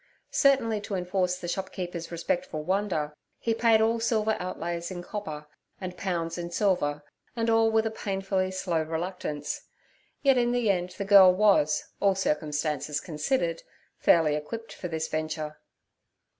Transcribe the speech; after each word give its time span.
Certainly 0.31 0.81
to 0.81 0.95
enforce 0.95 1.37
the 1.37 1.47
shopkeeper's 1.47 2.11
respectful 2.11 2.63
wonder 2.63 3.13
he 3.37 3.53
paid 3.53 3.81
all 3.81 3.99
silver 3.99 4.35
outlays 4.39 4.89
in 4.89 5.03
copper, 5.03 5.45
and 5.79 5.95
pounds 5.95 6.39
in 6.39 6.49
silver, 6.49 7.03
and 7.35 7.51
all 7.51 7.69
with 7.69 7.85
a 7.85 7.91
painfully 7.91 8.49
slow 8.49 8.81
reluctance; 8.81 9.61
yet 10.23 10.39
in 10.39 10.53
the 10.53 10.71
end 10.71 10.89
the 10.97 11.05
girl 11.05 11.31
was, 11.31 11.83
all 11.99 12.15
circumstances 12.15 12.99
considered, 12.99 13.61
fairly 13.99 14.33
equipped 14.35 14.73
for 14.73 14.87
this 14.87 15.07
venture. 15.07 15.59